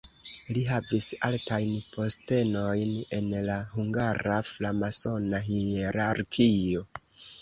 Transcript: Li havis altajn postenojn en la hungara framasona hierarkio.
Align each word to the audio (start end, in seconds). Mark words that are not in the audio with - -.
Li 0.55 0.61
havis 0.67 1.09
altajn 1.27 1.75
postenojn 1.97 2.95
en 3.19 3.29
la 3.51 3.59
hungara 3.75 4.41
framasona 4.53 5.43
hierarkio. 5.51 6.83